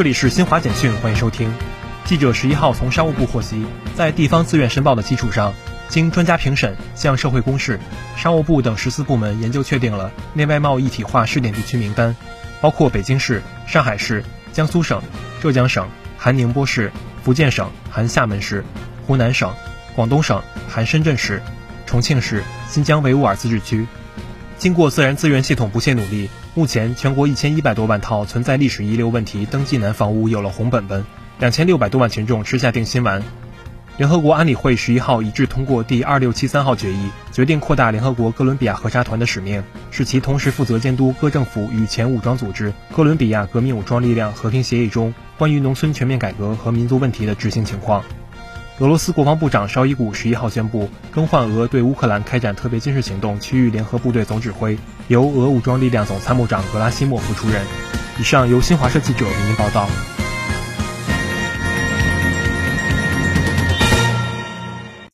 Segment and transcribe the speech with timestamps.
[0.00, 1.52] 这里是新华简讯，欢迎收听。
[2.06, 5.52] 记者十一号从商务部获悉，在地方自愿申报的基础上，
[5.90, 7.78] 经专家评审、向社会公示，
[8.16, 12.16] 商务部等十四部门研究确定了内外贸一体化试点地区名单，
[12.62, 14.24] 包括北京市、上海市、
[14.54, 15.02] 江苏省、
[15.42, 15.86] 浙江省
[16.16, 16.90] 含宁波市、
[17.22, 18.64] 福建省含厦门市、
[19.06, 19.52] 湖南省、
[19.94, 21.42] 广东省含深圳市、
[21.84, 23.86] 重庆市、新疆维吾尔自治区。
[24.56, 31.04] 经过自然资源系统不懈努力，目前全国一千一百多万套存在历史遗留问题登记难房屋有了红本本，
[31.38, 33.22] 两千六百多万群众吃下定心丸。
[33.96, 48.02] 联合国安理会十一号一致通过第二六七三号决议，决定扩大联合国哥伦比亚核查团的使命，使其同时负责监督各政府与前武装组织哥伦比亚革命武装力量和平协议中关于农村全面改革和民族问题的执行情况。
[48.80, 57.62] 俄罗斯国防部长绍伊古十一号宣布更换俄对乌克兰开展特别军事行动区域联合部队总指挥，由俄武装力量总参谋长格拉西莫夫出任。
[58.18, 59.86] 以上由新华社记者为您报道。